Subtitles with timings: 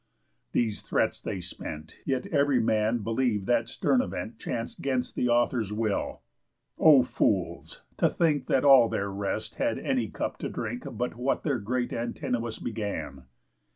[0.53, 5.71] These threats they spent, Yet ev'ry man believ'd that stern event Chanc'd 'gainst the author's
[5.71, 6.21] will.
[6.79, 11.43] O fools, to think That all their rest had any cup to drink But what
[11.43, 13.25] their great Antinous began!